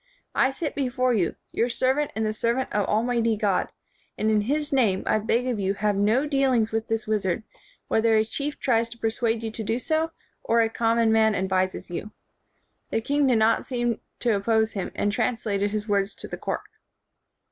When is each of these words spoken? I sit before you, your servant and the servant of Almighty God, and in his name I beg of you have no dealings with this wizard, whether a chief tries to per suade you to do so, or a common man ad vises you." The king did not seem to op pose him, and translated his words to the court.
I 0.33 0.49
sit 0.49 0.73
before 0.73 1.13
you, 1.13 1.35
your 1.51 1.69
servant 1.69 2.09
and 2.15 2.25
the 2.25 2.33
servant 2.33 2.73
of 2.73 2.87
Almighty 2.87 3.37
God, 3.37 3.67
and 4.17 4.31
in 4.31 4.41
his 4.41 4.73
name 4.73 5.03
I 5.05 5.19
beg 5.19 5.45
of 5.47 5.59
you 5.59 5.75
have 5.75 5.95
no 5.95 6.25
dealings 6.25 6.71
with 6.71 6.87
this 6.87 7.05
wizard, 7.05 7.43
whether 7.87 8.17
a 8.17 8.25
chief 8.25 8.59
tries 8.59 8.89
to 8.89 8.97
per 8.97 9.09
suade 9.11 9.43
you 9.43 9.51
to 9.51 9.63
do 9.63 9.77
so, 9.77 10.09
or 10.43 10.61
a 10.61 10.69
common 10.69 11.11
man 11.11 11.35
ad 11.35 11.49
vises 11.49 11.91
you." 11.91 12.09
The 12.89 12.99
king 13.01 13.27
did 13.27 13.37
not 13.37 13.63
seem 13.63 13.99
to 14.21 14.33
op 14.35 14.45
pose 14.45 14.71
him, 14.73 14.91
and 14.95 15.11
translated 15.11 15.69
his 15.69 15.87
words 15.87 16.15
to 16.15 16.27
the 16.27 16.35
court. 16.35 16.61